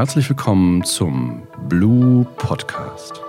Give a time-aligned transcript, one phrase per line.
[0.00, 3.20] Herzlich willkommen zum Blue Podcast.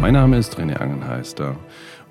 [0.00, 1.56] Mein Name ist René Angenheister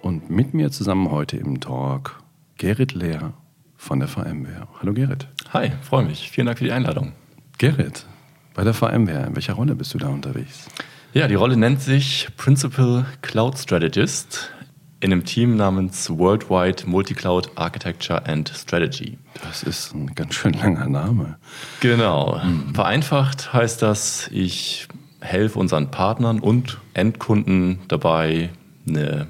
[0.04, 2.22] und mit mir zusammen heute im Talk
[2.60, 3.34] Gerrit Lehr
[3.76, 4.68] von der VMware.
[4.80, 5.28] Hallo Gerrit.
[5.52, 6.30] Hi, freue mich.
[6.30, 7.14] Vielen Dank für die Einladung.
[7.58, 8.06] Gerrit,
[8.54, 10.68] bei der VMware, in welcher Rolle bist du da unterwegs?
[11.14, 14.52] Ja, die Rolle nennt sich Principal Cloud Strategist
[15.00, 19.18] in einem Team namens Worldwide Multicloud Architecture and Strategy.
[19.44, 21.38] Das ist ein ganz schön langer Name.
[21.82, 22.42] Genau.
[22.44, 22.74] Mhm.
[22.74, 24.88] Vereinfacht heißt das, ich
[25.20, 28.50] helfe unseren Partnern und Endkunden dabei,
[28.88, 29.28] eine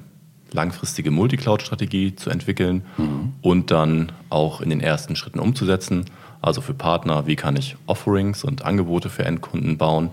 [0.52, 3.34] langfristige Multicloud-Strategie zu entwickeln mhm.
[3.42, 6.06] und dann auch in den ersten Schritten umzusetzen.
[6.42, 10.12] Also für Partner, wie kann ich Offerings und Angebote für Endkunden bauen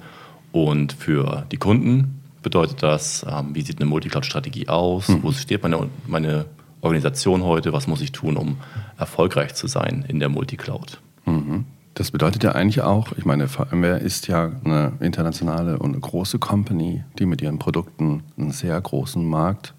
[0.50, 5.24] und für die Kunden bedeutet das, ähm, wie sieht eine Multicloud-Strategie aus, mhm.
[5.24, 6.44] wo steht meine, meine
[6.80, 8.58] Organisation heute, was muss ich tun, um
[8.96, 11.00] erfolgreich zu sein in der Multicloud.
[11.24, 11.64] Mhm.
[11.94, 16.38] Das bedeutet ja eigentlich auch, ich meine, VMware ist ja eine internationale und eine große
[16.38, 19.74] Company, die mit ihren Produkten einen sehr großen Markt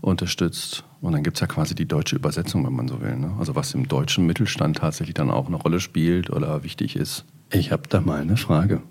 [0.00, 0.84] unterstützt.
[1.00, 3.16] Und dann gibt es ja quasi die deutsche Übersetzung, wenn man so will.
[3.16, 3.32] Ne?
[3.38, 7.24] Also was im deutschen Mittelstand tatsächlich dann auch eine Rolle spielt oder wichtig ist.
[7.52, 8.82] Ich habe da mal eine Frage.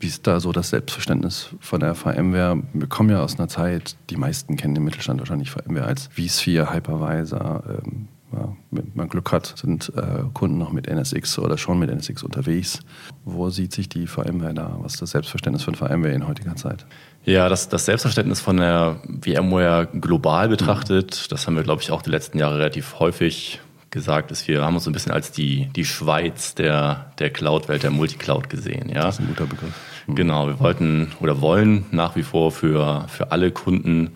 [0.00, 2.62] Wie ist da so das Selbstverständnis von der VMware?
[2.72, 6.72] Wir kommen ja aus einer Zeit, die meisten kennen den Mittelstand wahrscheinlich VMware als vSphere,
[6.72, 7.64] Hypervisor.
[7.68, 11.90] Ähm, ja, wenn man Glück hat, sind äh, Kunden noch mit NSX oder schon mit
[11.90, 12.80] NSX unterwegs.
[13.24, 14.78] Wo sieht sich die VMware da?
[14.82, 16.84] Was ist das Selbstverständnis von VMware in heutiger Zeit?
[17.24, 21.30] Ja, das, das Selbstverständnis von der VMware global betrachtet, mhm.
[21.30, 23.60] das haben wir, glaube ich, auch die letzten Jahre relativ häufig
[23.90, 27.82] gesagt, ist, wir haben uns so ein bisschen als die, die Schweiz der, der Cloud-Welt,
[27.82, 28.88] der Multicloud gesehen.
[28.90, 29.02] Ja?
[29.02, 29.74] Das ist ein guter Begriff.
[30.06, 30.14] Mhm.
[30.14, 34.10] Genau, wir wollten oder wollen nach wie vor für, für alle Kunden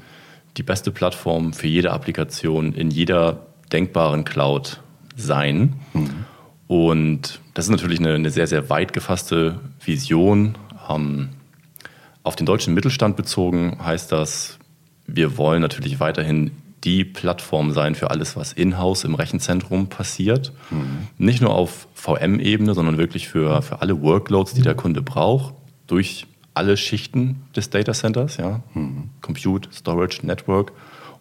[0.57, 4.81] die beste Plattform für jede Applikation in jeder denkbaren Cloud
[5.17, 5.75] sein.
[5.95, 6.11] Mhm.
[6.67, 10.57] Und das ist natürlich eine, eine, sehr, sehr weit gefasste Vision.
[10.89, 11.31] Ähm,
[12.23, 14.59] auf den deutschen Mittelstand bezogen heißt das,
[15.07, 16.53] wir wollen natürlich weiterhin
[16.85, 20.53] die Plattform sein für alles, was in-house im Rechenzentrum passiert.
[20.71, 21.09] Mhm.
[21.19, 25.55] Nicht nur auf VM-Ebene, sondern wirklich für, für alle Workloads, die der Kunde braucht,
[25.87, 28.61] durch alle Schichten des Data Centers, ja?
[28.75, 29.11] Mhm.
[29.21, 30.73] Compute, Storage, Network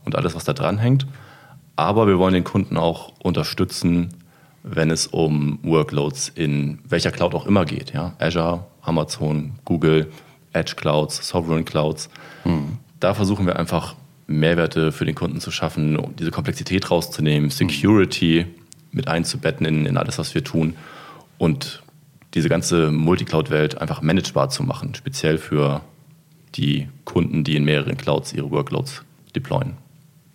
[0.04, 1.06] und alles, was da dran hängt.
[1.76, 4.10] Aber wir wollen den Kunden auch unterstützen,
[4.64, 7.94] wenn es um Workloads in welcher Cloud auch immer geht.
[7.94, 8.14] Ja?
[8.20, 10.12] Azure, Amazon, Google,
[10.54, 12.10] Edge Clouds, Sovereign Clouds.
[12.44, 12.78] Mhm.
[13.00, 13.96] Da versuchen wir einfach
[14.32, 18.62] Mehrwerte für den Kunden zu schaffen, um diese Komplexität rauszunehmen, Security mhm.
[18.92, 20.76] mit einzubetten in, in alles, was wir tun
[21.38, 21.82] und
[22.34, 25.82] diese ganze Multicloud-Welt einfach managebar zu machen, speziell für
[26.56, 29.04] die Kunden, die in mehreren Clouds ihre Workloads
[29.36, 29.74] deployen.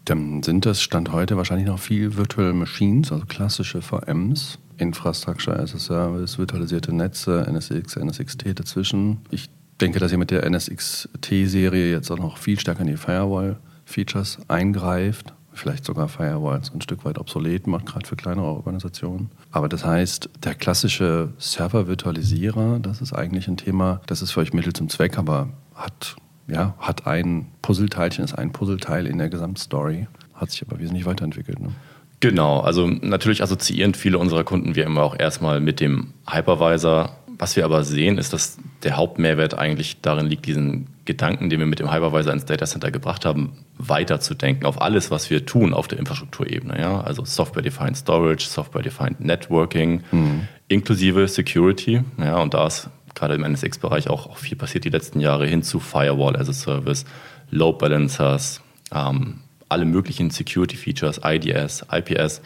[0.04, 5.74] Dann sind das Stand heute wahrscheinlich noch viel Virtual Machines, also klassische VMs, Infrastructure as
[5.74, 9.18] a Service, virtualisierte Netze, NSX, NSXT dazwischen.
[9.30, 9.48] Ich
[9.80, 14.38] denke, dass ihr mit der NSXT-Serie jetzt auch noch viel stärker in die Firewall Features
[14.48, 19.30] eingreift, vielleicht sogar Firewalls ein Stück weit obsolet macht, gerade für kleinere Organisationen.
[19.50, 24.52] Aber das heißt, der klassische Server-Virtualisierer, das ist eigentlich ein Thema, das ist für euch
[24.52, 30.08] Mittel zum Zweck, aber hat, ja, hat ein Puzzleteilchen, ist ein Puzzleteil in der Gesamtstory,
[30.34, 31.60] hat sich aber wesentlich weiterentwickelt.
[31.60, 31.70] Ne?
[32.20, 37.10] Genau, also natürlich assoziieren viele unserer Kunden wir immer auch erstmal mit dem Hypervisor.
[37.38, 41.66] Was wir aber sehen, ist, dass der Hauptmehrwert eigentlich darin liegt, diesen Gedanken, den wir
[41.66, 45.86] mit dem Hypervisor ins Data Center gebracht haben, weiterzudenken auf alles, was wir tun auf
[45.86, 46.80] der Infrastrukturebene.
[46.80, 47.00] Ja?
[47.00, 50.48] Also Software-Defined Storage, Software-Defined Networking, mhm.
[50.68, 52.02] inklusive Security.
[52.18, 55.62] Ja, und da ist gerade im NSX-Bereich auch, auch, viel passiert die letzten Jahre hin
[55.62, 57.04] zu Firewall as a Service,
[57.50, 58.60] Load Balancers,
[58.94, 62.40] ähm, alle möglichen Security-Features, IDS, IPS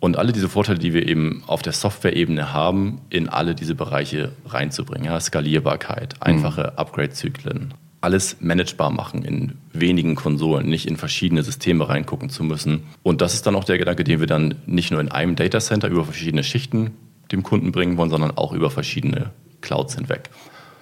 [0.00, 4.32] und alle diese Vorteile, die wir eben auf der Software-Ebene haben, in alle diese Bereiche
[4.46, 5.04] reinzubringen.
[5.04, 6.78] Ja, Skalierbarkeit, einfache mhm.
[6.78, 12.84] Upgrade-Zyklen, alles managebar machen in wenigen Konsolen, nicht in verschiedene Systeme reingucken zu müssen.
[13.02, 15.60] Und das ist dann auch der Gedanke, den wir dann nicht nur in einem Data
[15.60, 16.92] Center über verschiedene Schichten
[17.30, 19.30] dem Kunden bringen wollen, sondern auch über verschiedene
[19.60, 20.30] Clouds hinweg.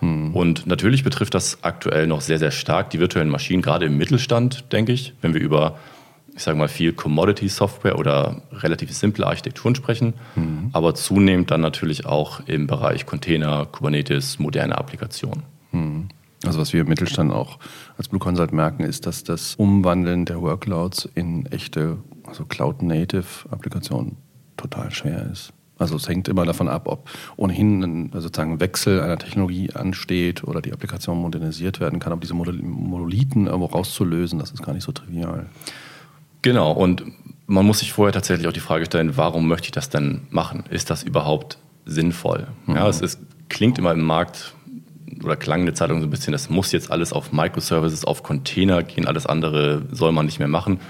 [0.01, 0.35] Mhm.
[0.35, 4.73] Und natürlich betrifft das aktuell noch sehr, sehr stark die virtuellen Maschinen, gerade im Mittelstand,
[4.73, 5.77] denke ich, wenn wir über
[6.39, 10.71] ich sage mal, viel Commodity-Software oder relativ simple Architekturen sprechen, mhm.
[10.73, 15.43] aber zunehmend dann natürlich auch im Bereich Container, Kubernetes, moderne Applikationen.
[15.73, 16.09] Mhm.
[16.47, 17.59] Also was wir im Mittelstand auch
[17.97, 24.17] als Blue Consult merken, ist, dass das Umwandeln der Workloads in echte, also Cloud-Native-Applikationen
[24.57, 25.53] total schwer ist.
[25.77, 30.63] Also es hängt immer davon ab, ob ohnehin ein sozusagen Wechsel einer Technologie ansteht oder
[30.63, 32.13] die Applikation modernisiert werden kann.
[32.13, 35.47] Aber diese Monolithen irgendwo rauszulösen, das ist gar nicht so trivial.
[36.43, 37.05] Genau, und
[37.47, 40.65] man muss sich vorher tatsächlich auch die Frage stellen, warum möchte ich das denn machen?
[40.71, 42.49] Ist das überhaupt sinnvoll?
[42.67, 42.77] Mhm.
[42.77, 44.55] Ja, es ist, klingt immer im Markt
[45.25, 48.83] oder klang eine Zeitung so ein bisschen, das muss jetzt alles auf Microservices, auf Container
[48.83, 50.81] gehen, alles andere soll man nicht mehr machen.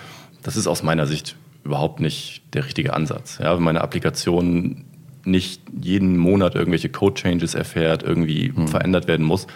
[0.43, 3.39] Das ist aus meiner Sicht überhaupt nicht der richtige Ansatz.
[3.41, 4.85] Ja, wenn meine Applikation
[5.25, 8.69] nicht jeden Monat irgendwelche Code-Changes erfährt, irgendwie hm.
[8.69, 9.47] verändert werden muss,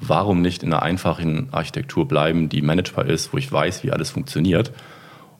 [0.00, 4.10] warum nicht in einer einfachen Architektur bleiben, die managebar ist, wo ich weiß, wie alles
[4.10, 4.72] funktioniert.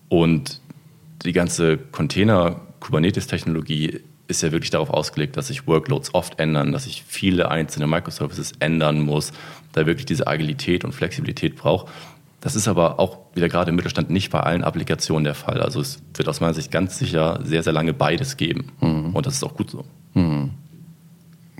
[0.09, 0.61] Und
[1.25, 7.03] die ganze Container-Kubernetes-Technologie ist ja wirklich darauf ausgelegt, dass sich Workloads oft ändern, dass ich
[7.07, 9.33] viele einzelne Microservices ändern muss,
[9.73, 11.89] da wirklich diese Agilität und Flexibilität braucht.
[12.41, 15.61] Das ist aber auch wieder gerade im Mittelstand nicht bei allen Applikationen der Fall.
[15.61, 18.71] Also es wird aus meiner Sicht ganz sicher sehr, sehr lange beides geben.
[18.81, 19.15] Mhm.
[19.15, 19.85] Und das ist auch gut so.
[20.15, 20.51] Mhm.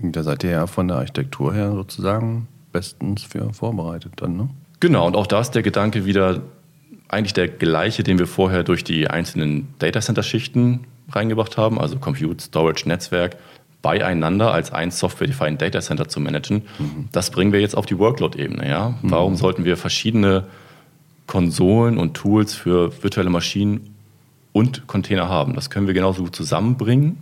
[0.03, 4.49] Da seid ihr ja von der Architektur her sozusagen bestens für vorbereitet dann, ne?
[4.81, 6.43] Genau, und auch da ist der Gedanke wieder
[7.09, 12.87] eigentlich der gleiche, den wir vorher durch die einzelnen Datacenter-Schichten reingebracht haben, also Compute, Storage,
[12.87, 13.37] Netzwerk,
[13.81, 16.63] beieinander als ein Software-Defined Data Center zu managen.
[16.79, 17.09] Mhm.
[17.13, 18.69] Das bringen wir jetzt auf die Workload-Ebene.
[18.69, 18.91] Ja?
[18.91, 19.11] Mhm.
[19.11, 20.45] Warum sollten wir verschiedene
[21.27, 23.95] Konsolen und Tools für virtuelle Maschinen
[24.53, 25.55] und Container haben?
[25.55, 27.19] Das können wir genauso gut zusammenbringen,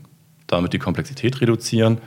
[0.46, 1.98] damit die Komplexität reduzieren.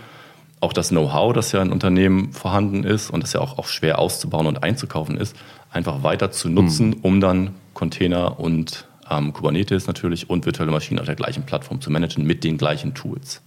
[0.62, 4.00] Auch das Know-how, das ja in Unternehmen vorhanden ist und das ja auch, auch schwer
[4.00, 5.36] auszubauen und einzukaufen ist,
[5.72, 6.98] einfach weiter zu nutzen, mhm.
[7.02, 11.90] um dann Container und ähm, Kubernetes natürlich und virtuelle Maschinen auf der gleichen Plattform zu
[11.90, 13.42] managen mit den gleichen Tools.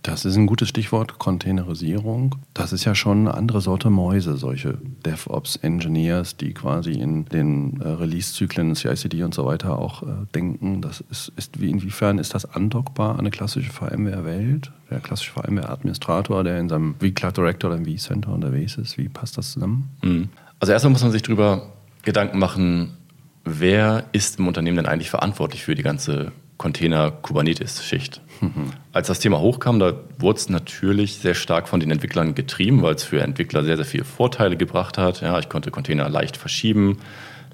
[0.00, 2.36] Das ist ein gutes Stichwort, Containerisierung.
[2.54, 7.88] Das ist ja schon eine andere Sorte Mäuse, solche DevOps-Engineers, die quasi in den äh,
[7.88, 10.80] Release-Zyklen CICD und so weiter auch äh, denken.
[10.80, 14.72] Das ist, ist wie, inwiefern ist das andockbar an eine klassische VMware-Welt?
[14.90, 19.36] Der klassische VMware-Administrator, der in seinem vCloud Director oder im vCenter unterwegs ist, wie passt
[19.36, 19.90] das zusammen?
[20.02, 20.30] Mhm.
[20.58, 21.68] Also erstmal muss man sich darüber
[22.02, 22.96] Gedanken machen,
[23.44, 28.20] wer ist im Unternehmen denn eigentlich verantwortlich für die ganze Container-Kubernetes-Schicht?
[28.40, 28.70] Mhm.
[28.92, 32.94] Als das Thema hochkam, da wurde es natürlich sehr stark von den Entwicklern getrieben, weil
[32.94, 35.20] es für Entwickler sehr, sehr viele Vorteile gebracht hat.
[35.20, 36.98] Ja, ich konnte Container leicht verschieben,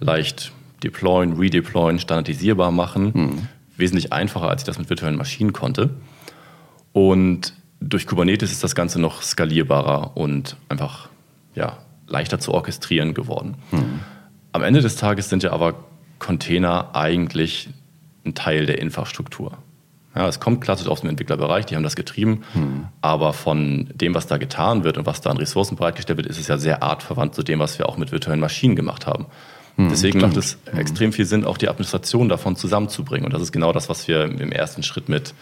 [0.00, 0.52] leicht
[0.82, 3.12] deployen, redeployen, standardisierbar machen.
[3.14, 3.49] Mhm.
[3.76, 5.91] Wesentlich einfacher, als ich das mit virtuellen Maschinen konnte.
[6.93, 11.08] Und durch Kubernetes ist das Ganze noch skalierbarer und einfach
[11.55, 13.56] ja, leichter zu orchestrieren geworden.
[13.70, 14.00] Mhm.
[14.58, 15.75] Am Ende des Tages sind ja aber
[16.19, 17.69] Container eigentlich
[18.26, 19.56] ein Teil der Infrastruktur.
[20.16, 22.87] Ja, es kommt klassisch aus dem Entwicklerbereich, die haben das getrieben, hm.
[23.00, 26.40] aber von dem, was da getan wird und was da an Ressourcen bereitgestellt wird, ist
[26.40, 29.26] es ja sehr artverwandt zu dem, was wir auch mit virtuellen Maschinen gemacht haben.
[29.76, 30.34] Hm, Deswegen stimmt.
[30.34, 30.78] macht es hm.
[30.81, 33.26] extrem viel Sinn, auch die Administration davon zusammenzubringen.
[33.26, 35.34] Und das ist genau das, was wir im ersten Schritt mit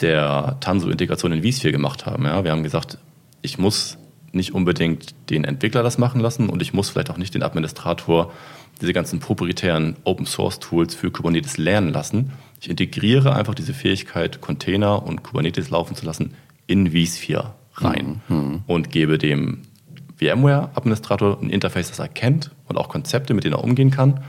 [0.00, 2.24] der Tanso-Integration in vSphere gemacht haben.
[2.24, 2.98] Ja, wir haben gesagt,
[3.42, 3.98] ich muss
[4.34, 8.32] nicht unbedingt den Entwickler das machen lassen und ich muss vielleicht auch nicht den Administrator
[8.80, 12.32] diese ganzen proprietären Open Source Tools für Kubernetes lernen lassen.
[12.60, 16.34] Ich integriere einfach diese Fähigkeit, Container und Kubernetes laufen zu lassen,
[16.66, 18.36] in vSphere rein mhm.
[18.36, 18.62] mhm.
[18.66, 19.62] und gebe dem
[20.16, 24.20] VMware-Administrator ein Interface, das er kennt und auch Konzepte, mit denen er umgehen kann,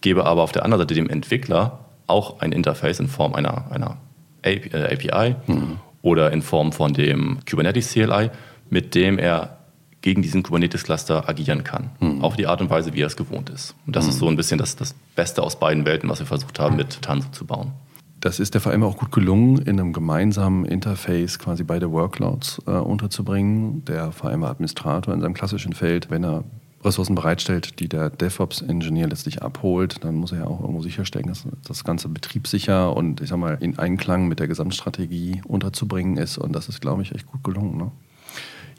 [0.00, 3.96] gebe aber auf der anderen Seite dem Entwickler auch ein Interface in Form einer, einer
[4.42, 5.78] API mhm.
[6.02, 8.30] oder in Form von dem Kubernetes CLI,
[8.70, 9.58] mit dem er
[10.02, 11.90] gegen diesen Kubernetes-Cluster agieren kann.
[12.00, 12.22] Mhm.
[12.22, 13.74] Auf die Art und Weise, wie er es gewohnt ist.
[13.86, 14.10] Und das mhm.
[14.10, 17.02] ist so ein bisschen das, das Beste aus beiden Welten, was wir versucht haben, mit
[17.02, 17.72] Tanso zu bauen.
[18.20, 22.72] Das ist der VM auch gut gelungen, in einem gemeinsamen Interface quasi beide Workloads äh,
[22.72, 23.82] unterzubringen.
[23.86, 26.44] Der VM-Administrator in seinem klassischen Feld, wenn er
[26.82, 31.46] Ressourcen bereitstellt, die der DevOps-Ingenieur letztlich abholt, dann muss er ja auch irgendwo sicherstellen, dass
[31.66, 36.38] das ganze betriebssicher und ich sag mal in Einklang mit der Gesamtstrategie unterzubringen ist.
[36.38, 37.76] Und das ist, glaube ich, echt gut gelungen.
[37.76, 37.90] Ne?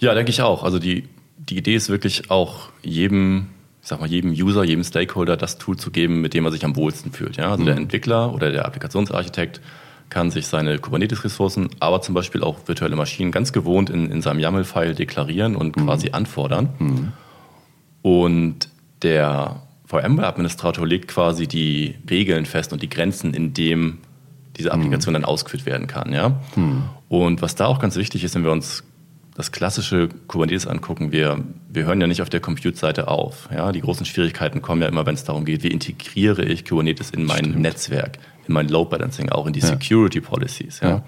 [0.01, 0.63] Ja, denke ich auch.
[0.63, 3.47] Also die, die Idee ist wirklich auch jedem,
[3.81, 6.65] ich sag mal, jedem User, jedem Stakeholder das Tool zu geben, mit dem er sich
[6.65, 7.37] am wohlsten fühlt.
[7.37, 7.51] Ja?
[7.51, 7.67] Also mhm.
[7.67, 9.61] der Entwickler oder der Applikationsarchitekt
[10.09, 14.39] kann sich seine Kubernetes-Ressourcen, aber zum Beispiel auch virtuelle Maschinen ganz gewohnt in, in seinem
[14.39, 15.85] YAML-File deklarieren und mhm.
[15.85, 16.69] quasi anfordern.
[16.79, 17.13] Mhm.
[18.01, 18.69] Und
[19.03, 23.99] der VMware-Administrator legt quasi die Regeln fest und die Grenzen, in dem
[24.57, 24.75] diese mhm.
[24.75, 26.11] Applikation dann ausgeführt werden kann.
[26.11, 26.41] Ja?
[26.55, 26.83] Mhm.
[27.07, 28.83] Und was da auch ganz wichtig ist, wenn wir uns
[29.35, 33.47] das klassische Kubernetes angucken, wir, wir hören ja nicht auf der Compute-Seite auf.
[33.53, 33.71] Ja?
[33.71, 37.23] Die großen Schwierigkeiten kommen ja immer, wenn es darum geht, wie integriere ich Kubernetes in
[37.23, 37.59] mein Stimmt.
[37.59, 39.67] Netzwerk, in mein Load Balancing, auch in die ja.
[39.67, 40.81] Security Policies.
[40.81, 40.89] Ja?
[40.89, 41.03] ja?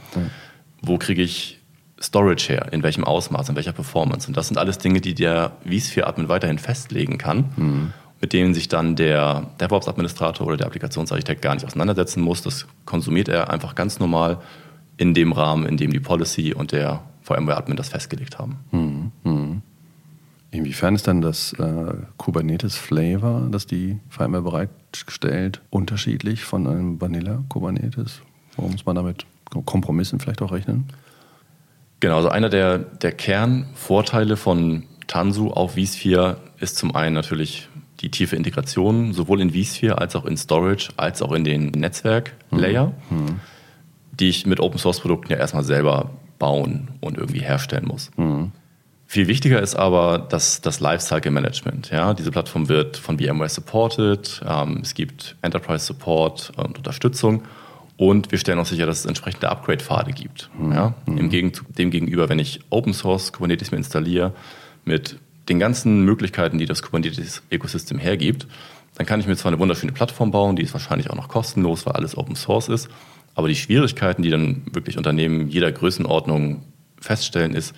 [0.82, 1.60] Wo kriege ich
[2.04, 4.28] Storage her, in welchem Ausmaß, in welcher Performance.
[4.28, 7.94] Und das sind alles Dinge, die der vSphere-Admin weiterhin festlegen kann, mhm.
[8.20, 12.42] mit denen sich dann der DevOps-Administrator oder der Applikationsarchitekt gar nicht auseinandersetzen muss.
[12.42, 14.40] Das konsumiert er einfach ganz normal
[14.98, 17.04] in dem Rahmen, in dem die Policy und der
[17.34, 18.60] VMware-Admin das festgelegt haben.
[18.72, 19.62] Hm, hm.
[20.52, 27.44] Inwiefern ist dann das äh, Kubernetes Flavor, das die VMware bereitstellt, unterschiedlich von einem Vanilla
[27.50, 28.22] Kubernetes?
[28.56, 29.26] Wo muss man damit
[29.66, 30.86] Kompromissen vielleicht auch rechnen?
[32.02, 37.70] Genau, also einer der, der Kernvorteile von Tanzu auf vSphere ist zum einen natürlich
[38.02, 42.94] die tiefe Integration, sowohl in vSphere als auch in Storage, als auch in den Netzwerk-Layer,
[43.10, 43.40] mhm.
[44.12, 46.12] die ich mit Open-Source-Produkten ja erstmal selber
[46.44, 48.12] bauen und irgendwie herstellen muss.
[48.18, 48.52] Mhm.
[49.08, 51.90] Viel wichtiger ist aber das, das Lifecycle-Management.
[51.90, 52.14] Ja?
[52.14, 57.44] Diese Plattform wird von VMware supported, ähm, es gibt Enterprise-Support und Unterstützung
[57.96, 60.50] und wir stellen auch sicher, dass es entsprechende Upgrade-Pfade gibt.
[60.60, 60.72] Mhm.
[60.74, 60.94] Ja?
[61.06, 64.34] Im Gegenzug dem gegenüber, wenn ich Open Source Kubernetes mir installiere,
[64.84, 68.48] mit den ganzen Möglichkeiten, die das Kubernetes-Ökosystem hergibt,
[68.96, 71.86] dann kann ich mir zwar eine wunderschöne Plattform bauen, die ist wahrscheinlich auch noch kostenlos,
[71.86, 72.90] weil alles Open Source ist,
[73.36, 76.64] aber die Schwierigkeiten, die dann wirklich Unternehmen jeder Größenordnung
[77.00, 77.74] feststellen, ist,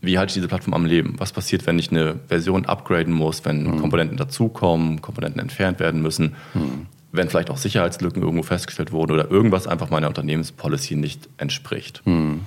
[0.00, 1.14] wie halte ich diese Plattform am Leben?
[1.18, 3.80] Was passiert, wenn ich eine Version upgraden muss, wenn mhm.
[3.80, 6.86] Komponenten dazukommen, Komponenten entfernt werden müssen, mhm.
[7.10, 12.02] wenn vielleicht auch Sicherheitslücken irgendwo festgestellt wurden oder irgendwas einfach meiner Unternehmenspolicy nicht entspricht.
[12.04, 12.42] Mhm.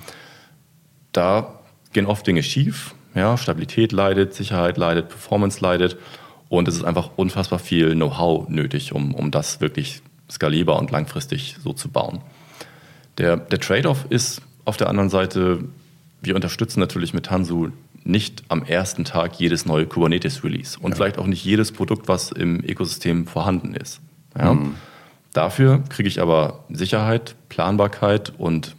[1.12, 1.60] Da
[1.92, 2.94] gehen oft Dinge schief.
[3.14, 5.98] Ja, Stabilität leidet, Sicherheit leidet, Performance leidet.
[6.48, 11.56] Und es ist einfach unfassbar viel Know-how nötig, um, um das wirklich skalierbar und langfristig
[11.62, 12.22] so zu bauen.
[13.18, 15.64] Der, der Trade-off ist auf der anderen Seite,
[16.20, 17.72] wir unterstützen natürlich mit Tanzu
[18.04, 20.96] nicht am ersten Tag jedes neue Kubernetes-Release und ja.
[20.96, 24.00] vielleicht auch nicht jedes Produkt, was im Ökosystem vorhanden ist.
[24.36, 24.54] Ja?
[24.54, 24.74] Mhm.
[25.32, 28.76] Dafür kriege ich aber Sicherheit, Planbarkeit und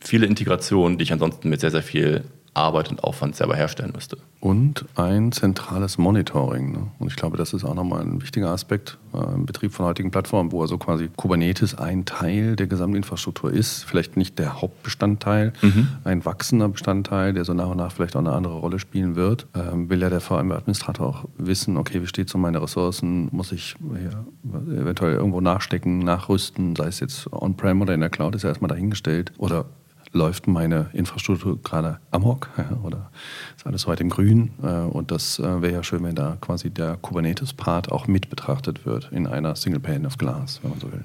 [0.00, 2.24] viele Integrationen, die ich ansonsten mit sehr, sehr viel
[2.54, 4.16] Arbeit und Aufwand selber herstellen müsste.
[4.40, 6.72] Und ein zentrales Monitoring.
[6.72, 6.86] Ne?
[6.98, 10.10] Und ich glaube, das ist auch nochmal ein wichtiger Aspekt äh, im Betrieb von heutigen
[10.10, 13.84] Plattformen, wo also quasi Kubernetes ein Teil der gesamten Infrastruktur ist.
[13.84, 15.88] Vielleicht nicht der Hauptbestandteil, mhm.
[16.04, 19.46] ein wachsender Bestandteil, der so nach und nach vielleicht auch eine andere Rolle spielen wird.
[19.54, 23.28] Ähm, will ja der VM-Administrator auch wissen, okay, wie steht es um meine Ressourcen?
[23.32, 24.24] Muss ich ja,
[24.72, 28.68] eventuell irgendwo nachstecken, nachrüsten, sei es jetzt on-prem oder in der Cloud, ist ja erstmal
[28.68, 29.32] dahingestellt.
[29.38, 29.64] Oder
[30.14, 32.48] läuft meine Infrastruktur gerade amok
[32.82, 33.10] oder
[33.56, 34.52] ist alles weit im Grün.
[34.62, 38.86] Äh, und das äh, wäre ja schön, wenn da quasi der Kubernetes-Part auch mit betrachtet
[38.86, 41.04] wird in einer Single Pane of Glass, wenn man so will.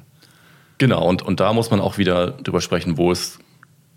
[0.78, 3.40] Genau, und, und da muss man auch wieder drüber sprechen, wo ist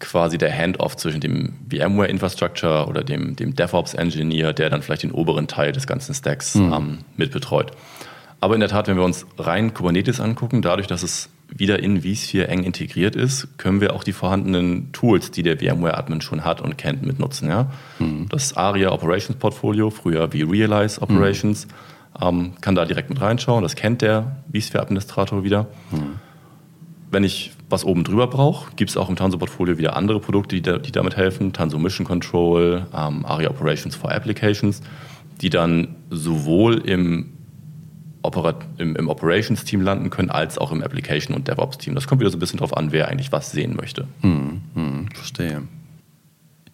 [0.01, 5.47] quasi der Handoff zwischen dem VMware-Infrastructure oder dem, dem DevOps-Engineer, der dann vielleicht den oberen
[5.47, 6.73] Teil des ganzen Stacks mhm.
[6.73, 7.71] ähm, mitbetreut.
[8.41, 12.03] Aber in der Tat, wenn wir uns rein Kubernetes angucken, dadurch, dass es wieder in
[12.03, 16.61] vSphere eng integriert ist, können wir auch die vorhandenen Tools, die der VMware-Admin schon hat
[16.61, 17.49] und kennt, mitnutzen.
[17.49, 17.71] Ja?
[17.99, 18.29] Mhm.
[18.29, 22.27] Das ARIA Operations Portfolio, früher vRealize Operations, mhm.
[22.27, 23.63] ähm, kann da direkt mit reinschauen.
[23.63, 25.67] Das kennt der vSphere-Administrator wieder.
[25.91, 26.19] Mhm.
[27.11, 30.63] Wenn ich was oben drüber brauche, gibt es auch im Tanso-Portfolio wieder andere Produkte, die,
[30.63, 31.53] da, die damit helfen.
[31.53, 34.81] Tanso Mission Control, ähm, ARIA Operations for Applications,
[35.43, 37.33] die dann sowohl im
[38.23, 41.95] Operat im, im Operations-Team landen können, als auch im Application- und DevOps-Team.
[41.95, 44.07] Das kommt wieder so ein bisschen drauf an, wer eigentlich was sehen möchte.
[44.21, 45.63] Hm, hm, verstehe.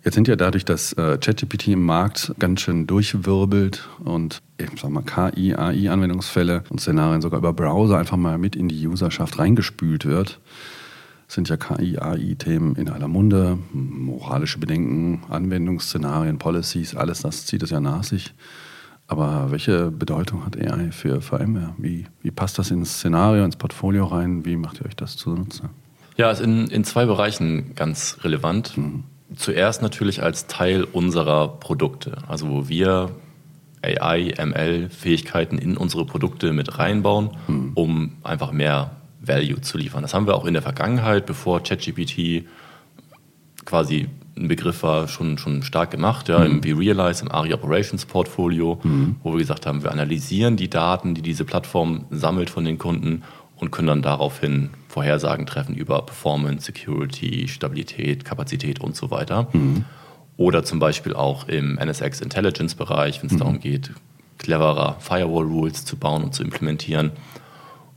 [0.05, 4.91] Jetzt sind ja dadurch, dass äh, ChatGPT im Markt ganz schön durchwirbelt und ich sag
[4.91, 10.07] mal KI, AI-Anwendungsfälle und Szenarien sogar über Browser einfach mal mit in die Userschaft reingespült
[10.07, 10.41] wird,
[11.27, 17.71] sind ja KI, AI-Themen in aller Munde, moralische Bedenken, Anwendungsszenarien, Policies, alles das zieht es
[17.71, 18.33] ja nach sich.
[19.09, 21.75] Aber welche Bedeutung hat AI für VMware?
[21.79, 24.45] Wie, wie passt das ins Szenario, ins Portfolio rein?
[24.45, 25.71] Wie macht ihr euch das zunutze?
[26.19, 28.77] Ja, ist in, in zwei Bereichen ganz relevant.
[28.77, 29.05] Mhm.
[29.35, 33.11] Zuerst natürlich als Teil unserer Produkte, also wo wir
[33.83, 37.73] AI, ML-Fähigkeiten in unsere Produkte mit reinbauen, mhm.
[37.75, 40.03] um einfach mehr Value zu liefern.
[40.03, 42.45] Das haben wir auch in der Vergangenheit, bevor ChatGPT
[43.65, 46.63] quasi ein Begriff war, schon, schon stark gemacht, ja, mhm.
[46.63, 49.17] im vRealize, im ARI Operations Portfolio, mhm.
[49.23, 53.23] wo wir gesagt haben, wir analysieren die Daten, die diese Plattform sammelt von den Kunden
[53.57, 59.49] und können dann daraufhin Vorhersagen treffen über Performance, Security, Stabilität, Kapazität und so weiter.
[59.53, 59.85] Mhm.
[60.37, 63.39] Oder zum Beispiel auch im NSX Intelligence Bereich, wenn es mhm.
[63.39, 63.93] darum geht,
[64.39, 67.11] cleverer Firewall Rules zu bauen und zu implementieren.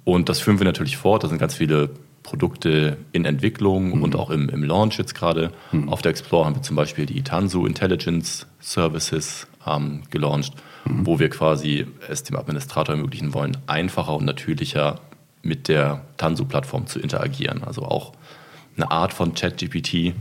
[0.04, 1.24] Und das führen wir natürlich fort.
[1.24, 1.92] Da sind ganz viele
[2.24, 4.04] Produkte in Entwicklung mhm.
[4.04, 5.52] und auch im, im Launch jetzt gerade.
[5.72, 5.90] Mhm.
[5.90, 10.54] Auf der Explore haben wir zum Beispiel die Tanzu Intelligence Services ähm, gelauncht,
[10.86, 11.06] mhm.
[11.06, 15.00] wo wir quasi es dem Administrator ermöglichen wollen, einfacher und natürlicher
[15.44, 17.64] mit der Tanzu-Plattform zu interagieren.
[17.64, 18.14] Also auch
[18.78, 20.14] eine Art von ChatGPT,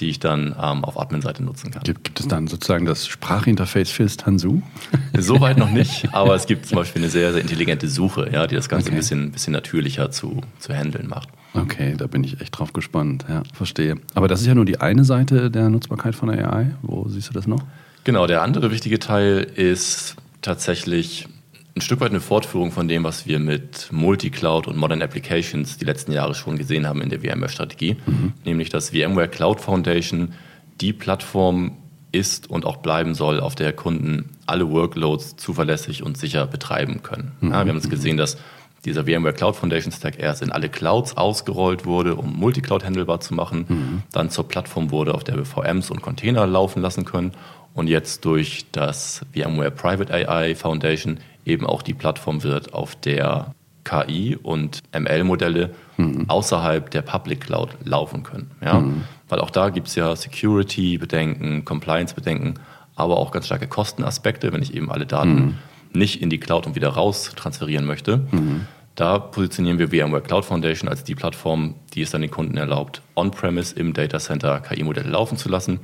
[0.00, 1.82] die ich dann ähm, auf Admin-Seite nutzen kann.
[1.82, 4.62] Gibt, gibt, es dann sozusagen das Sprachinterface fürs Tanzu?
[5.18, 8.54] Soweit noch nicht, aber es gibt zum Beispiel eine sehr, sehr intelligente Suche, ja, die
[8.54, 8.94] das Ganze okay.
[8.94, 11.28] ein bisschen, bisschen natürlicher zu, zu handeln macht.
[11.54, 13.24] Okay, da bin ich echt drauf gespannt.
[13.28, 13.96] Ja, verstehe.
[14.14, 16.70] Aber das ist ja nur die eine Seite der Nutzbarkeit von AI.
[16.82, 17.62] Wo siehst du das noch?
[18.04, 21.28] Genau, der andere wichtige Teil ist tatsächlich
[21.76, 25.84] ein Stück weit eine Fortführung von dem, was wir mit Multicloud und Modern Applications die
[25.84, 28.32] letzten Jahre schon gesehen haben in der VMware-Strategie, mhm.
[28.44, 30.32] nämlich dass VMware Cloud Foundation
[30.80, 31.76] die Plattform
[32.12, 37.32] ist und auch bleiben soll, auf der Kunden alle Workloads zuverlässig und sicher betreiben können.
[37.40, 37.50] Mhm.
[37.52, 38.36] Ja, wir haben es gesehen, dass
[38.84, 43.34] dieser VMware Cloud Foundation Stack erst in alle Clouds ausgerollt wurde, um Multicloud handelbar zu
[43.34, 44.02] machen, mhm.
[44.12, 47.32] dann zur Plattform wurde, auf der wir VMs und Container laufen lassen können
[47.74, 53.54] und jetzt durch das VMware Private AI Foundation eben auch die Plattform wird, auf der
[53.84, 56.24] KI und ML-Modelle mhm.
[56.28, 58.50] außerhalb der Public Cloud laufen können.
[58.62, 58.80] Ja?
[58.80, 59.04] Mhm.
[59.28, 62.54] Weil auch da gibt es ja Security-Bedenken, Compliance-Bedenken,
[62.94, 65.58] aber auch ganz starke Kostenaspekte, wenn ich eben alle Daten mhm.
[65.92, 68.26] Nicht in die Cloud und wieder raus transferieren möchte.
[68.30, 68.66] Mhm.
[68.94, 73.02] Da positionieren wir VMware Cloud Foundation als die Plattform, die es dann den Kunden erlaubt,
[73.16, 75.80] on-premise im Data Center KI-Modelle laufen zu lassen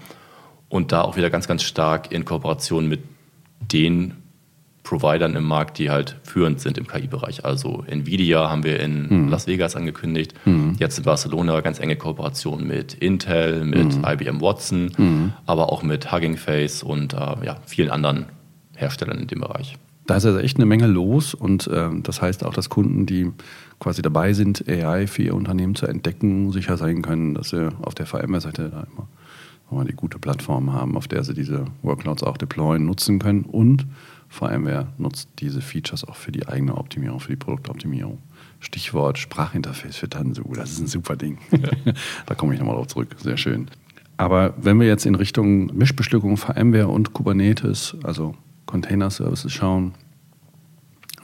[0.68, 3.00] und da auch wieder ganz, ganz stark in Kooperation mit
[3.72, 4.14] den
[4.82, 7.44] Providern im Markt, die halt führend sind im KI-Bereich.
[7.44, 9.28] Also Nvidia haben wir in mhm.
[9.28, 10.76] Las Vegas angekündigt, mhm.
[10.78, 14.04] jetzt in Barcelona ganz enge Kooperation mit Intel, mit mhm.
[14.04, 15.32] IBM Watson, mhm.
[15.44, 18.26] aber auch mit Hugging Face und äh, ja, vielen anderen
[18.76, 19.76] Herstellern in dem Bereich.
[20.06, 23.32] Da ist also echt eine Menge los und äh, das heißt auch, dass Kunden, die
[23.80, 27.94] quasi dabei sind, AI für ihr Unternehmen zu entdecken, sicher sein können, dass sie auf
[27.94, 29.08] der VMware-Seite da immer
[29.70, 33.42] wir die gute Plattform haben, auf der sie diese Workloads auch deployen, nutzen können.
[33.42, 33.86] Und
[34.40, 38.18] wer nutzt diese Features auch für die eigene Optimierung, für die Produktoptimierung.
[38.60, 41.38] Stichwort Sprachinterface für Tanzu, das ist ein super Ding.
[41.50, 41.92] Ja.
[42.26, 43.68] da komme ich nochmal drauf zurück, sehr schön.
[44.16, 48.34] Aber wenn wir jetzt in Richtung Mischbestückung VMware und Kubernetes, also
[48.76, 49.94] Container Services schauen,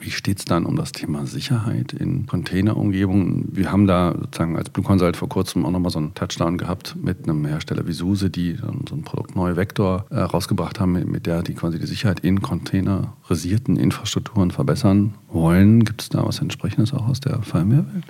[0.01, 3.51] wie steht es dann um das Thema Sicherheit in Containerumgebungen?
[3.53, 6.97] Wir haben da sozusagen als Blue Consult vor kurzem auch nochmal so einen Touchdown gehabt
[7.01, 11.27] mit einem Hersteller wie SUSE, die so ein Produkt Neue Vector äh, rausgebracht haben, mit
[11.27, 15.85] der die quasi die Sicherheit in containerisierten Infrastrukturen verbessern wollen.
[15.85, 18.05] Gibt es da was entsprechendes auch aus der VMware-Welt?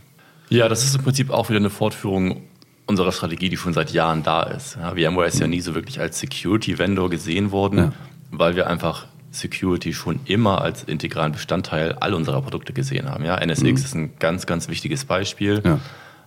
[0.50, 2.42] Ja, das ist im Prinzip auch wieder eine Fortführung
[2.86, 4.76] unserer Strategie, die schon seit Jahren da ist.
[4.76, 7.92] Ja, VMware ist ja nie so wirklich als Security-Vendor gesehen worden, ja.
[8.30, 13.24] weil wir einfach Security schon immer als integralen Bestandteil all unserer Produkte gesehen haben.
[13.24, 13.76] Ja, NSX mhm.
[13.76, 15.62] ist ein ganz, ganz wichtiges Beispiel.
[15.64, 15.78] Ja.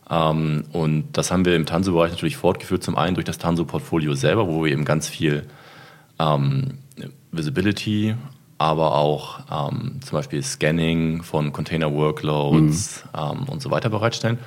[0.09, 2.83] Ähm, und das haben wir im Tanso-Bereich natürlich fortgeführt.
[2.83, 5.47] Zum einen durch das Tanso-Portfolio selber, wo wir eben ganz viel
[6.19, 6.79] ähm,
[7.31, 8.15] Visibility,
[8.57, 13.19] aber auch ähm, zum Beispiel Scanning von Container-Workloads mhm.
[13.19, 14.39] Ähm, und so weiter bereitstellen.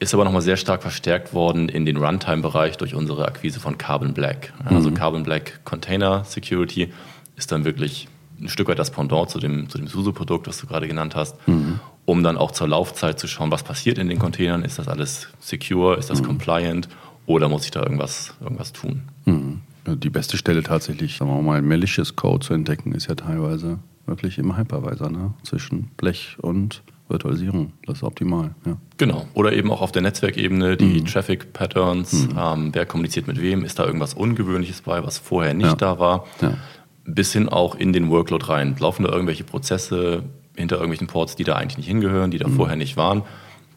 [0.00, 4.12] Ist aber nochmal sehr stark verstärkt worden in den Runtime-Bereich durch unsere Akquise von Carbon
[4.12, 4.52] Black.
[4.64, 4.94] Also mhm.
[4.94, 6.92] Carbon Black Container Security
[7.36, 8.08] ist dann wirklich
[8.40, 11.36] ein Stück weit das Pendant zu dem, zu dem SUSE-Produkt, was du gerade genannt hast,
[11.46, 11.80] mhm.
[12.04, 14.64] um dann auch zur Laufzeit zu schauen, was passiert in den Containern.
[14.64, 15.96] Ist das alles secure?
[15.96, 16.26] Ist das mhm.
[16.26, 16.88] compliant?
[17.26, 19.02] Oder muss ich da irgendwas, irgendwas tun?
[19.24, 19.60] Mhm.
[19.86, 24.38] Die beste Stelle tatsächlich, sagen wir mal, malicious Code zu entdecken, ist ja teilweise wirklich
[24.38, 25.34] im Hypervisor, ne?
[25.42, 27.72] zwischen Blech und Virtualisierung.
[27.86, 28.54] Das ist optimal.
[28.66, 28.78] Ja.
[28.96, 29.26] Genau.
[29.34, 31.06] Oder eben auch auf der Netzwerkebene die mhm.
[31.06, 32.12] Traffic Patterns.
[32.12, 32.38] Mhm.
[32.38, 33.62] Ähm, wer kommuniziert mit wem?
[33.62, 35.74] Ist da irgendwas Ungewöhnliches bei, was vorher nicht ja.
[35.74, 36.26] da war?
[36.40, 36.56] Ja
[37.04, 38.76] bis hin auch in den Workload rein.
[38.78, 40.24] Laufen da irgendwelche Prozesse
[40.56, 42.54] hinter irgendwelchen Ports, die da eigentlich nicht hingehören, die da mhm.
[42.54, 43.22] vorher nicht waren.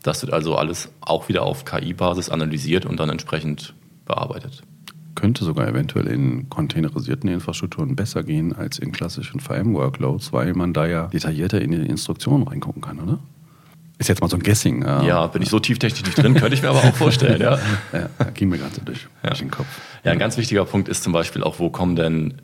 [0.04, 3.74] Das wird also alles auch wieder auf KI-Basis analysiert und dann entsprechend
[4.06, 4.62] bearbeitet.
[5.16, 10.86] Könnte sogar eventuell in containerisierten Infrastrukturen besser gehen als in klassischen VM-Workloads, weil man da
[10.86, 13.20] ja detaillierter in die Instruktionen reingucken kann, oder?
[13.98, 14.84] Ist jetzt mal so ein Guessing.
[14.84, 17.42] Ja, bin ich so tieftechnisch nicht drin, könnte ich mir aber auch vorstellen.
[17.42, 17.58] Ja,
[17.92, 19.30] ja ging mir gerade so durch, ja.
[19.30, 19.66] durch den Kopf.
[20.04, 22.36] Ja, ein ganz wichtiger Punkt ist zum Beispiel auch, wo kommen denn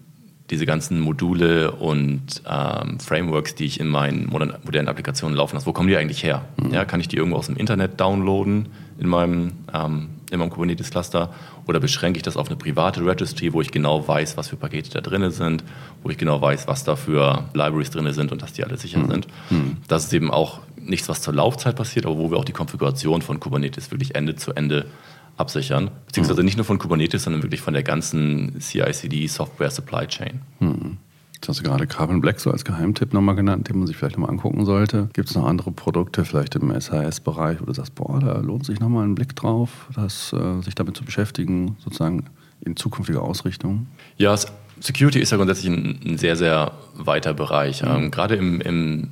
[0.50, 5.66] diese ganzen Module und ähm, Frameworks, die ich in meinen modernen, modernen Applikationen laufen lasse,
[5.66, 6.46] wo kommen die eigentlich her?
[6.58, 6.74] Mhm.
[6.74, 8.68] Ja, kann ich die irgendwo aus dem Internet downloaden
[9.00, 11.34] in meinem, ähm, in meinem Kubernetes-Cluster
[11.66, 14.90] oder beschränke ich das auf eine private Registry, wo ich genau weiß, was für Pakete
[14.92, 15.64] da drin sind,
[16.04, 19.00] wo ich genau weiß, was da für Libraries drin sind und dass die alle sicher
[19.00, 19.12] mhm.
[19.12, 19.28] sind.
[19.50, 19.78] Mhm.
[19.88, 23.22] Das ist eben auch nichts, was zur Laufzeit passiert, aber wo wir auch die Konfiguration
[23.22, 24.88] von Kubernetes wirklich Ende zu Ende
[25.38, 25.92] absichern.
[26.08, 26.46] Beziehungsweise mhm.
[26.46, 30.42] nicht nur von Kubernetes, sondern wirklich von der ganzen CI/CD Software Supply Chain.
[30.60, 30.98] Mhm.
[31.44, 34.16] Jetzt hast du gerade Carbon Black so als Geheimtipp nochmal genannt, den man sich vielleicht
[34.16, 35.10] nochmal angucken sollte.
[35.12, 38.80] Gibt es noch andere Produkte, vielleicht im SAS-Bereich, wo du sagst, boah, da lohnt sich
[38.80, 42.28] nochmal ein Blick drauf, das, äh, sich damit zu beschäftigen, sozusagen
[42.62, 43.88] in zukünftiger Ausrichtung?
[44.16, 44.34] Ja,
[44.80, 47.84] Security ist ja grundsätzlich ein, ein sehr, sehr weiter Bereich.
[47.84, 47.90] Mhm.
[47.90, 49.10] Ähm, gerade im, im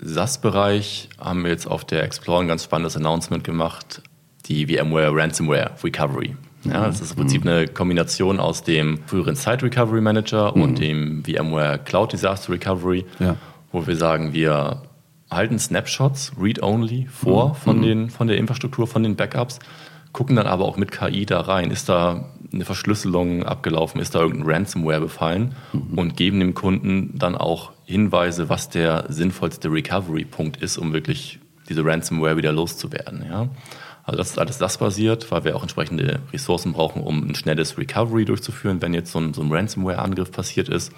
[0.00, 4.02] SaaS-Bereich haben wir jetzt auf der Explore ein ganz spannendes Announcement gemacht
[4.48, 6.34] die VMware Ransomware Recovery.
[6.64, 7.50] Ja, das ist im Prinzip mhm.
[7.50, 10.62] eine Kombination aus dem früheren Site Recovery Manager mhm.
[10.62, 13.36] und dem VMware Cloud Disaster Recovery, ja.
[13.72, 14.82] wo wir sagen, wir
[15.30, 17.54] halten Snapshots, Read-Only vor mhm.
[17.54, 17.82] von, mhm.
[17.82, 19.60] den, von der Infrastruktur, von den Backups,
[20.12, 21.70] gucken dann aber auch mit KI da rein.
[21.70, 25.98] Ist da eine Verschlüsselung abgelaufen ist, da irgendein Ransomware befallen mhm.
[25.98, 31.84] und geben dem Kunden dann auch Hinweise, was der sinnvollste Recovery-Punkt ist, um wirklich diese
[31.84, 33.24] Ransomware wieder loszuwerden.
[33.28, 33.48] Ja?
[34.08, 37.76] Also das ist alles das basiert, weil wir auch entsprechende Ressourcen brauchen, um ein schnelles
[37.76, 40.92] Recovery durchzuführen, wenn jetzt so ein, so ein Ransomware-Angriff passiert ist.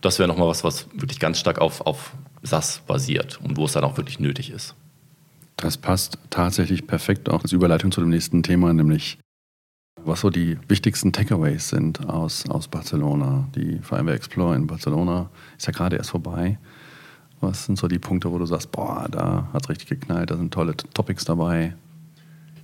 [0.00, 3.72] Das wäre nochmal was, was wirklich ganz stark auf, auf SAS basiert und wo es
[3.72, 4.74] dann auch wirklich nötig ist.
[5.56, 9.18] Das passt tatsächlich perfekt auch als Überleitung zu dem nächsten Thema, nämlich
[10.02, 13.46] was so die wichtigsten Takeaways sind aus, aus Barcelona.
[13.54, 16.58] Die VMware Explorer in Barcelona ist ja gerade erst vorbei.
[17.42, 20.38] Was sind so die Punkte, wo du sagst, boah, da hat es richtig geknallt, da
[20.38, 21.74] sind tolle Topics dabei?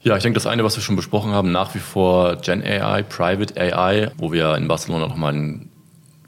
[0.03, 3.03] Ja, ich denke, das eine, was wir schon besprochen haben, nach wie vor Gen AI,
[3.03, 5.69] Private AI, wo wir in Barcelona nochmal ein,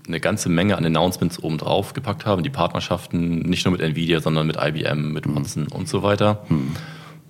[0.07, 2.43] eine ganze Menge an Announcements oben drauf gepackt haben.
[2.43, 5.73] Die Partnerschaften nicht nur mit Nvidia, sondern mit IBM, mit Watson mhm.
[5.73, 6.45] und so weiter.
[6.49, 6.73] Mhm.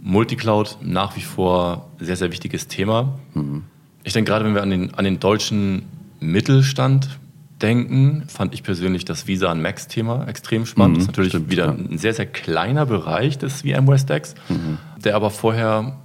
[0.03, 3.19] Multicloud nach wie vor sehr, sehr wichtiges Thema.
[3.35, 3.65] Mhm.
[4.03, 5.83] Ich denke, gerade wenn wir an den, an den deutschen
[6.21, 7.19] Mittelstand
[7.61, 10.93] denken, fand ich persönlich das Visa und Max-Thema extrem spannend.
[10.93, 11.73] Mhm, das ist natürlich stimmt, wieder ja.
[11.73, 14.79] ein sehr, sehr kleiner Bereich des VMware Stacks, mhm.
[15.05, 16.00] der aber vorher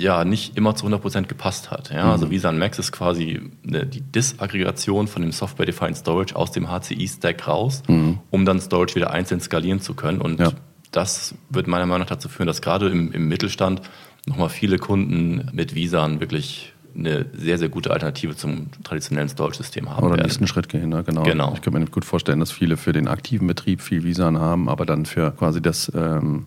[0.00, 1.90] ja nicht immer zu 100% gepasst hat.
[1.90, 1.96] Ja?
[1.96, 2.12] Also mhm.
[2.12, 7.46] Also Visa Max ist quasi eine, die Disaggregation von dem Software-Defined Storage aus dem HCI-Stack
[7.46, 8.18] raus, mhm.
[8.30, 10.20] um dann Storage wieder einzeln skalieren zu können.
[10.20, 10.50] Und ja.
[10.90, 13.82] das wird meiner Meinung nach dazu führen, dass gerade im, im Mittelstand
[14.26, 20.04] nochmal viele Kunden mit Visa wirklich eine sehr, sehr gute Alternative zum traditionellen Storage-System haben
[20.04, 21.04] Oder den nächsten Schritt gehen, ne?
[21.04, 21.22] genau.
[21.22, 21.52] genau.
[21.54, 24.84] Ich könnte mir gut vorstellen, dass viele für den aktiven Betrieb viel Visa haben, aber
[24.84, 26.46] dann für quasi das ähm,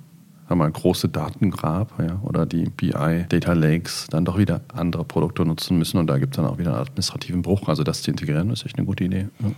[0.58, 5.78] wir große Datengrab ja, oder die BI Data Lakes dann doch wieder andere Produkte nutzen
[5.78, 7.68] müssen und da gibt es dann auch wieder einen administrativen Bruch.
[7.68, 9.28] Also das zu integrieren ist echt eine gute Idee.
[9.40, 9.52] Ja.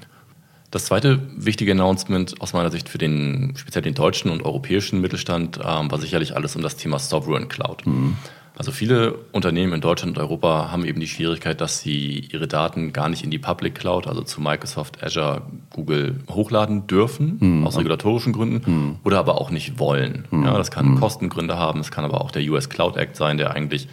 [0.72, 5.60] Das zweite wichtige Announcement aus meiner Sicht für den speziell den deutschen und europäischen Mittelstand
[5.64, 7.86] ähm, war sicherlich alles um das Thema Sovereign Cloud.
[7.86, 8.18] Mhm.
[8.56, 12.94] Also viele Unternehmen in Deutschland und Europa haben eben die Schwierigkeit, dass sie ihre Daten
[12.94, 17.68] gar nicht in die Public Cloud, also zu Microsoft, Azure, Google hochladen dürfen, mhm.
[17.68, 18.96] aus regulatorischen Gründen, mhm.
[19.04, 20.26] oder aber auch nicht wollen.
[20.30, 20.46] Mhm.
[20.46, 21.00] Ja, das kann hm.
[21.00, 23.88] Kostengründe haben, es kann aber auch der US Cloud Act sein, der eigentlich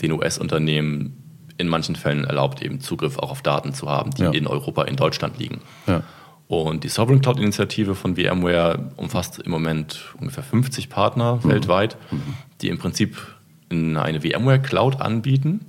[0.00, 1.16] den US-Unternehmen
[1.56, 4.30] in manchen Fällen erlaubt, eben Zugriff auch auf Daten zu haben, die ja.
[4.30, 5.60] in Europa, in Deutschland liegen.
[5.86, 6.02] Ja.
[6.46, 11.48] Und die Sovereign Cloud Initiative von VMware umfasst im Moment ungefähr 50 Partner mhm.
[11.48, 12.34] weltweit, mhm.
[12.60, 13.16] die im Prinzip
[13.70, 15.64] eine VMware Cloud anbieten,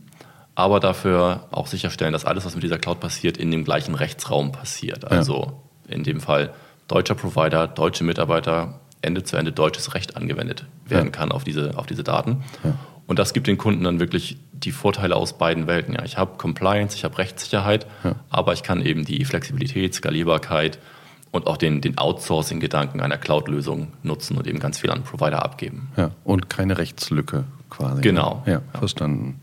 [0.55, 4.51] aber dafür auch sicherstellen, dass alles, was mit dieser Cloud passiert, in dem gleichen Rechtsraum
[4.51, 5.09] passiert.
[5.11, 5.95] Also ja.
[5.95, 6.53] in dem Fall
[6.87, 11.11] deutscher Provider, deutsche Mitarbeiter, Ende zu Ende deutsches Recht angewendet werden ja.
[11.11, 12.43] kann auf diese, auf diese Daten.
[12.63, 12.77] Ja.
[13.07, 15.93] Und das gibt den Kunden dann wirklich die Vorteile aus beiden Welten.
[15.93, 17.85] Ja, ich habe Compliance, ich habe Rechtssicherheit,
[18.29, 20.79] aber ich kann eben die Flexibilität, Skalierbarkeit
[21.31, 25.89] und auch den, den Outsourcing-Gedanken einer Cloud-Lösung nutzen und eben ganz viel an Provider abgeben.
[25.97, 27.43] Ja, und keine Rechtslücke
[27.75, 28.01] quasi.
[28.01, 28.43] Genau.
[28.45, 29.39] Ja, verstanden.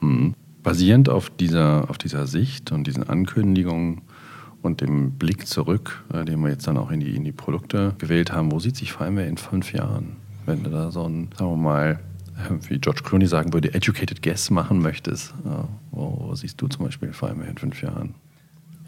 [0.00, 0.34] Mhm.
[0.62, 4.02] Basierend auf dieser, auf dieser Sicht und diesen Ankündigungen
[4.62, 7.94] und dem Blick zurück, äh, den wir jetzt dann auch in die, in die Produkte
[7.98, 10.16] gewählt haben, wo sieht sich VMware in fünf Jahren?
[10.44, 12.00] Wenn du da so ein, sagen wir mal,
[12.68, 16.84] wie George Clooney sagen würde, educated guess machen möchtest, äh, wo, wo siehst du zum
[16.84, 18.14] Beispiel VMware in fünf Jahren?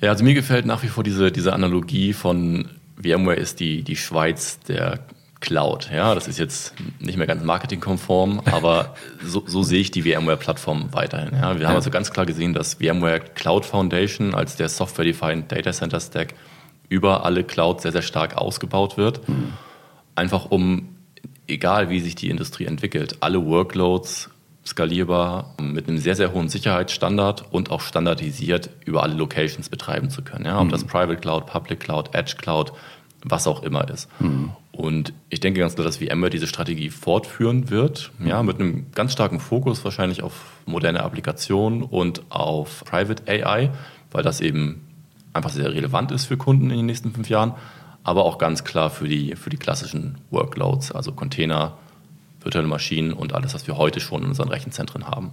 [0.01, 2.66] Ja, also mir gefällt nach wie vor diese, diese Analogie von
[2.97, 5.01] VMware ist die, die Schweiz der
[5.42, 5.90] Cloud.
[5.92, 10.92] Ja, das ist jetzt nicht mehr ganz marketingkonform, aber so, so sehe ich die VMware-Plattform
[10.92, 11.35] weiterhin.
[11.35, 15.72] Ja, wir haben also ganz klar gesehen, dass VMware Cloud Foundation als der Software-Defined Data
[15.72, 16.35] Center Stack
[16.88, 19.28] über alle Clouds sehr, sehr stark ausgebaut wird.
[19.28, 19.52] Mhm.
[20.14, 20.96] Einfach um,
[21.46, 24.31] egal wie sich die Industrie entwickelt, alle Workloads
[24.64, 30.22] skalierbar mit einem sehr, sehr hohen Sicherheitsstandard und auch standardisiert über alle Locations betreiben zu
[30.22, 30.44] können.
[30.44, 30.70] Ja, ob mhm.
[30.70, 32.72] das Private Cloud, Public Cloud, Edge Cloud,
[33.24, 34.09] was auch immer ist.
[34.20, 34.52] Mhm.
[34.72, 39.12] Und ich denke ganz klar, dass VMware diese Strategie fortführen wird, ja, mit einem ganz
[39.12, 40.32] starken Fokus wahrscheinlich auf
[40.64, 43.70] moderne Applikationen und auf Private AI,
[44.11, 44.88] weil das eben
[45.35, 47.52] einfach sehr relevant ist für Kunden in den nächsten fünf Jahren,
[48.02, 51.76] aber auch ganz klar für die, für die klassischen Workloads, also Container,
[52.40, 55.32] virtuelle Maschinen und alles, was wir heute schon in unseren Rechenzentren haben.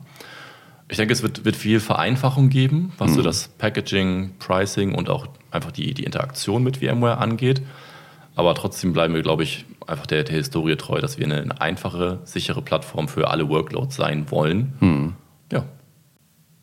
[0.90, 3.16] Ich denke, es wird, wird viel Vereinfachung geben, was mhm.
[3.16, 7.62] so das Packaging, Pricing und auch einfach die, die Interaktion mit VMware angeht.
[8.40, 11.60] Aber trotzdem bleiben wir, glaube ich, einfach der, der Historie treu, dass wir eine, eine
[11.60, 14.72] einfache, sichere Plattform für alle Workloads sein wollen.
[14.80, 15.14] Mhm.
[15.52, 15.66] Ja.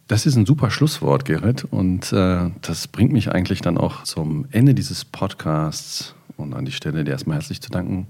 [0.08, 1.64] Das ist ein super Schlusswort, Gerrit.
[1.64, 6.72] Und äh, das bringt mich eigentlich dann auch zum Ende dieses Podcasts und an die
[6.72, 8.06] Stelle dir erstmal herzlich zu danken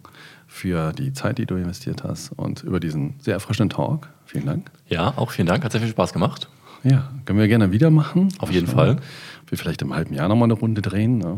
[0.46, 4.10] für die Zeit, die du investiert hast und über diesen sehr erfrischenden Talk.
[4.26, 4.70] Vielen Dank.
[4.88, 5.64] Ja, auch vielen Dank.
[5.64, 6.48] Hat sehr viel Spaß gemacht.
[6.88, 8.28] Ja, können wir gerne wieder machen.
[8.38, 8.68] Auf jeden.
[8.68, 8.98] Fall.
[9.48, 11.36] Wir vielleicht im halben Jahr nochmal eine Runde drehen ne?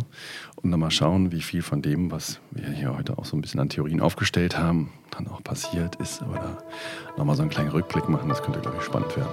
[0.57, 3.41] und dann mal schauen, wie viel von dem, was wir hier heute auch so ein
[3.41, 6.21] bisschen an Theorien aufgestellt haben, dann auch passiert ist.
[6.21, 6.59] Oder
[7.17, 8.29] nochmal so einen kleinen Rückblick machen.
[8.29, 9.29] Das könnte, glaube ich, spannend werden.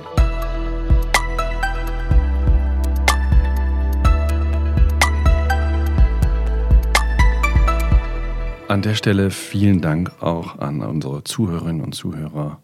[8.70, 12.60] An der Stelle vielen Dank auch an unsere Zuhörerinnen und Zuhörer,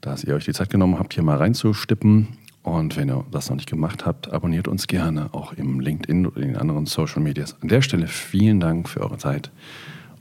[0.00, 2.38] dass ihr euch die Zeit genommen habt, hier mal reinzustippen.
[2.62, 6.42] Und wenn ihr das noch nicht gemacht habt, abonniert uns gerne auch im LinkedIn oder
[6.42, 7.56] in den anderen Social Medias.
[7.62, 9.50] An der Stelle vielen Dank für eure Zeit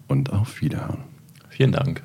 [0.07, 1.03] und auf Wiederhören.
[1.49, 2.01] Vielen Dank.